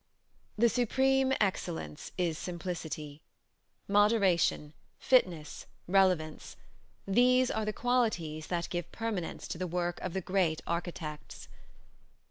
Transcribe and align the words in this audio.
The 0.57 0.67
supreme 0.67 1.31
excellence 1.39 2.11
is 2.17 2.35
simplicity. 2.35 3.21
Moderation, 3.87 4.73
fitness, 4.97 5.67
relevance 5.87 6.55
these 7.05 7.51
are 7.51 7.65
the 7.65 7.71
qualities 7.71 8.47
that 8.47 8.71
give 8.71 8.91
permanence 8.91 9.47
to 9.49 9.59
the 9.59 9.67
work 9.67 9.99
of 10.01 10.13
the 10.13 10.21
great 10.21 10.59
architects. 10.65 11.47